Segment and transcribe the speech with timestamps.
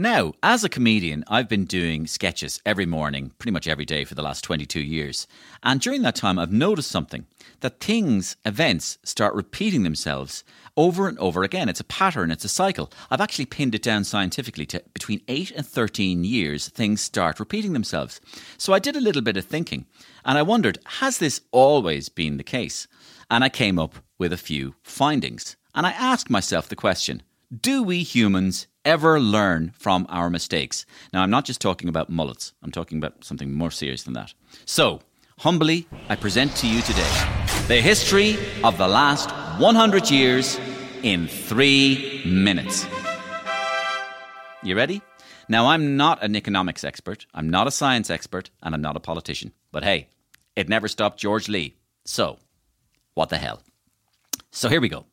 [0.00, 4.14] Now, as a comedian, I've been doing sketches every morning, pretty much every day for
[4.14, 5.26] the last 22 years.
[5.62, 7.26] And during that time, I've noticed something
[7.60, 10.42] that things, events, start repeating themselves
[10.74, 11.68] over and over again.
[11.68, 12.90] It's a pattern, it's a cycle.
[13.10, 17.74] I've actually pinned it down scientifically to between 8 and 13 years, things start repeating
[17.74, 18.22] themselves.
[18.56, 19.84] So I did a little bit of thinking
[20.24, 22.88] and I wondered, has this always been the case?
[23.30, 25.56] And I came up with a few findings.
[25.74, 30.86] And I asked myself the question do we humans ever learn from our mistakes?
[31.12, 34.32] Now, I'm not just talking about mullets, I'm talking about something more serious than that.
[34.66, 35.00] So,
[35.38, 37.10] humbly, I present to you today
[37.66, 39.30] the history of the last
[39.60, 40.60] 100 years
[41.02, 42.86] in three minutes.
[44.62, 45.02] You ready?
[45.48, 49.00] Now, I'm not an economics expert, I'm not a science expert, and I'm not a
[49.00, 49.52] politician.
[49.72, 50.08] But hey,
[50.54, 51.74] it never stopped George Lee.
[52.04, 52.38] So,
[53.14, 53.60] what the hell?
[54.52, 55.06] So here we go.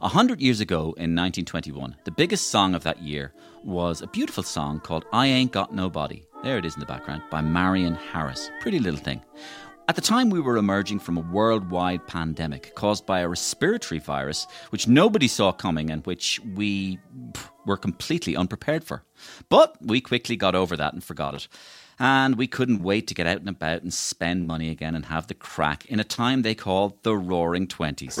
[0.00, 4.42] A hundred years ago in 1921, the biggest song of that year was a beautiful
[4.42, 6.24] song called I Ain't Got Nobody.
[6.42, 8.50] There it is in the background by Marion Harris.
[8.60, 9.22] Pretty little thing.
[9.86, 14.46] At the time, we were emerging from a worldwide pandemic caused by a respiratory virus
[14.70, 16.98] which nobody saw coming and which we
[17.66, 19.04] were completely unprepared for.
[19.50, 21.48] But we quickly got over that and forgot it.
[21.98, 25.26] And we couldn't wait to get out and about and spend money again and have
[25.26, 28.18] the crack in a time they called the Roaring Twenties.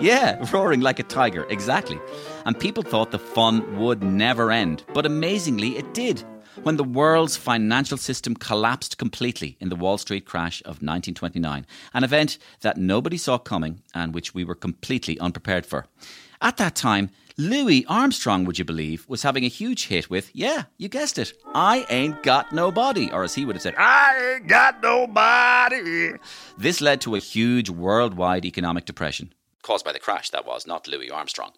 [0.00, 1.98] Yeah, roaring like a tiger, exactly.
[2.44, 6.22] And people thought the fun would never end, but amazingly, it did.
[6.62, 12.04] When the world's financial system collapsed completely in the Wall Street crash of 1929, an
[12.04, 15.86] event that nobody saw coming and which we were completely unprepared for.
[16.40, 20.64] At that time, Louis Armstrong, would you believe, was having a huge hit with, yeah,
[20.78, 24.46] you guessed it, I Ain't Got Nobody, or as he would have said, I Ain't
[24.46, 26.12] Got Nobody.
[26.56, 29.32] This led to a huge worldwide economic depression
[29.64, 31.52] caused by the crash, that was, not Louis Armstrong.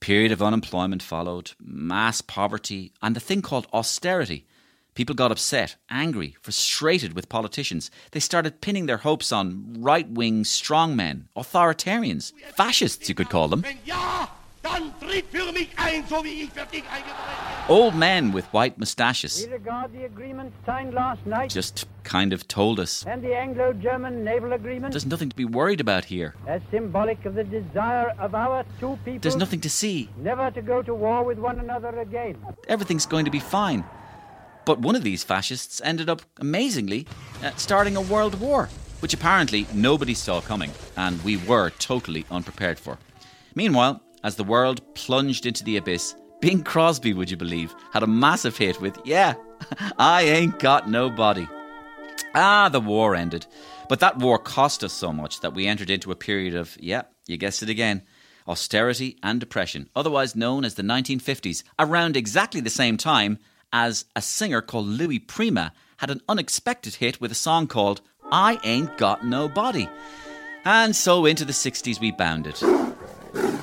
[0.00, 4.46] Period of unemployment followed, mass poverty, and the thing called austerity.
[4.94, 7.90] People got upset, angry, frustrated with politicians.
[8.12, 13.64] They started pinning their hopes on right wing strongmen, authoritarians, fascists, you could call them.
[17.66, 19.46] Dann tritt für mich ein, so wie ich für dich Old men with white moustaches.
[19.46, 21.50] We regard the agreement signed last night.
[21.50, 23.06] Just kind of told us.
[23.06, 24.92] And the Anglo-German naval agreement.
[24.92, 26.34] There's nothing to be worried about here.
[26.46, 29.20] As symbolic of the desire of our two people.
[29.20, 30.10] There's nothing to see.
[30.18, 32.36] Never to go to war with one another again.
[32.68, 33.84] Everything's going to be fine.
[34.66, 37.06] But one of these fascists ended up, amazingly,
[37.42, 38.68] uh, starting a world war,
[39.00, 42.98] which apparently nobody saw coming, and we were totally unprepared for.
[43.54, 48.06] Meanwhile, as the world plunged into the abyss, Bing Crosby, would you believe, had a
[48.06, 49.32] massive hit with, Yeah,
[49.98, 51.48] I ain't got no body.
[52.34, 53.46] Ah, the war ended.
[53.88, 57.04] But that war cost us so much that we entered into a period of, yeah,
[57.26, 58.02] you guessed it again,
[58.46, 63.38] austerity and depression, otherwise known as the 1950s, around exactly the same time
[63.72, 68.60] as a singer called Louis Prima had an unexpected hit with a song called I
[68.64, 69.88] Ain't Got No Body.
[70.66, 72.62] And so into the 60s we bounded.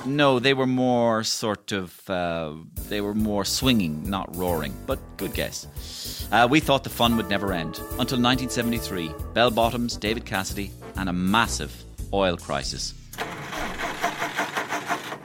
[0.05, 2.09] No, they were more sort of.
[2.09, 2.53] Uh,
[2.89, 4.75] they were more swinging, not roaring.
[4.85, 6.27] But good guess.
[6.31, 9.13] Uh, we thought the fun would never end until 1973.
[9.33, 11.83] Bell bottoms, David Cassidy, and a massive
[12.13, 12.93] oil crisis.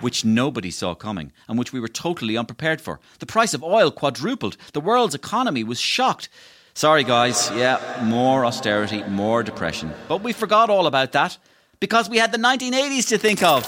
[0.00, 3.00] Which nobody saw coming and which we were totally unprepared for.
[3.18, 4.56] The price of oil quadrupled.
[4.72, 6.28] The world's economy was shocked.
[6.74, 7.50] Sorry, guys.
[7.54, 9.92] Yeah, more austerity, more depression.
[10.08, 11.38] But we forgot all about that
[11.80, 13.64] because we had the 1980s to think of.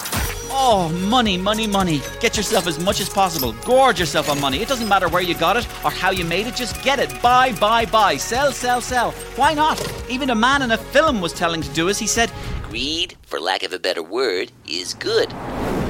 [0.51, 2.01] Oh, money, money, money.
[2.21, 3.53] Get yourself as much as possible.
[3.65, 4.63] Gorge yourself on money.
[4.63, 7.11] It doesn't matter where you got it or how you made it, just get it.
[7.21, 8.17] Buy, buy, buy.
[8.17, 9.11] Sell, sell, sell.
[9.37, 9.81] Why not?
[10.09, 12.33] Even a man in a film was telling to do as he said,
[12.63, 15.33] Greed, for lack of a better word, is good.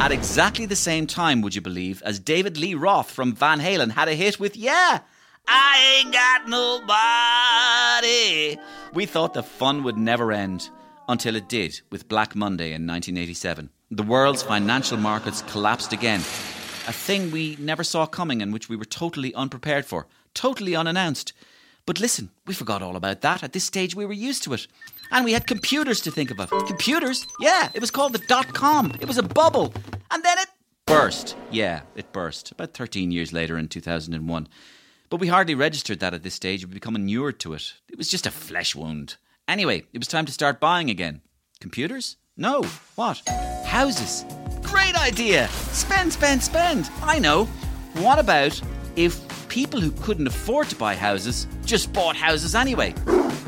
[0.01, 3.93] At exactly the same time, would you believe, as David Lee Roth from Van Halen
[3.93, 5.01] had a hit with Yeah,
[5.49, 8.61] I ain't got nobody.
[8.95, 10.71] We thought the fun would never end
[11.09, 13.71] until it did with Black Monday in 1987.
[13.91, 18.77] The world's financial markets collapsed again, a thing we never saw coming and which we
[18.77, 21.33] were totally unprepared for, totally unannounced.
[21.87, 23.43] But listen, we forgot all about that.
[23.43, 24.67] At this stage, we were used to it.
[25.11, 26.51] And we had computers to think about.
[26.67, 27.27] Computers?
[27.41, 28.93] Yeah, it was called the dot com.
[29.01, 29.73] It was a bubble.
[30.11, 30.49] And then it
[30.85, 31.35] burst.
[31.51, 32.53] Yeah, it burst.
[32.53, 34.49] About 13 years later in 2001.
[35.09, 36.67] But we hardly registered that at this stage.
[36.67, 37.73] We'd become inured to it.
[37.89, 39.17] It was just a flesh wound.
[39.49, 41.23] Anyway, it was time to start buying again.
[41.59, 42.19] Computers?
[42.37, 42.65] No.
[42.97, 43.23] What?
[43.69, 44.25] Houses.
[44.63, 45.47] Great idea!
[45.73, 46.91] Spend, spend, spend!
[47.03, 47.45] I know.
[47.95, 48.59] What about
[48.97, 52.95] if people who couldn't afford to buy houses just bought houses anyway?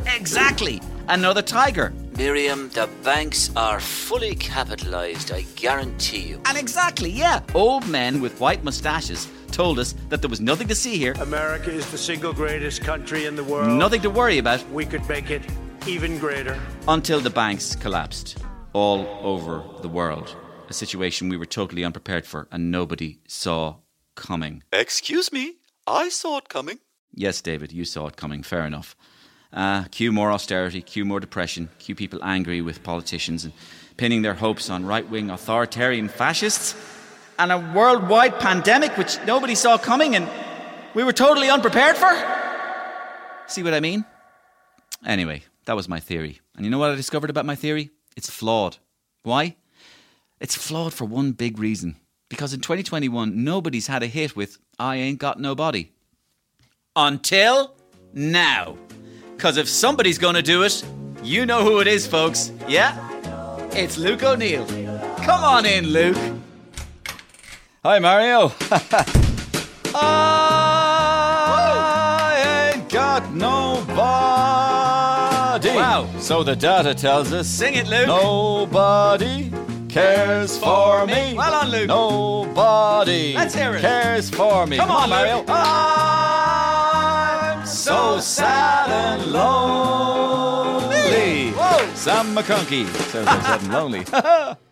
[0.06, 0.82] Exactly!
[1.08, 1.92] Another tiger.
[2.18, 6.40] Miriam, the banks are fully capitalized, I guarantee you.
[6.44, 7.40] And exactly, yeah.
[7.54, 11.70] Old men with white moustaches told us that there was nothing to see here, America
[11.70, 13.70] is the single greatest country in the world.
[13.70, 15.42] nothing to worry about, We could make it
[15.86, 16.60] even greater.
[16.86, 18.36] until the banks collapsed
[18.72, 20.36] all over the world.
[20.68, 23.76] A situation we were totally unprepared for and nobody saw
[24.14, 24.62] coming.
[24.72, 25.56] Excuse me,
[25.86, 26.78] I saw it coming.
[27.12, 28.42] Yes, David, you saw it coming.
[28.42, 28.94] Fair enough.
[29.52, 33.52] Uh, cue more austerity, cue more depression, cue people angry with politicians and
[33.96, 36.74] pinning their hopes on right wing authoritarian fascists,
[37.38, 40.28] and a worldwide pandemic which nobody saw coming and
[40.94, 42.10] we were totally unprepared for?
[43.46, 44.04] See what I mean?
[45.04, 46.40] Anyway, that was my theory.
[46.54, 47.90] And you know what I discovered about my theory?
[48.16, 48.78] It's flawed.
[49.22, 49.56] Why?
[50.40, 51.96] It's flawed for one big reason.
[52.28, 55.90] Because in 2021, nobody's had a hit with I Ain't Got Nobody.
[56.96, 57.74] Until
[58.12, 58.76] now.
[59.36, 60.84] Because if somebody's going to do it,
[61.22, 62.52] you know who it is, folks.
[62.68, 62.96] Yeah?
[63.72, 64.66] It's Luke O'Neill.
[65.18, 66.16] Come on in, Luke.
[67.84, 68.52] Hi, Mario.
[69.94, 70.72] I
[72.74, 73.59] ain't got nobody.
[76.20, 77.48] So the data tells us.
[77.48, 78.06] Sing it, Luke.
[78.06, 79.50] Nobody
[79.88, 81.34] cares for me.
[81.34, 81.88] Well on, Luke.
[81.88, 83.80] Nobody Let's hear it.
[83.80, 84.76] cares for me.
[84.76, 85.38] Come on, Mario.
[85.38, 85.46] Luke.
[85.50, 91.50] I'm so sad and lonely.
[91.52, 91.94] Whoa.
[91.94, 94.04] Sam McConkey says I'm sad and lonely.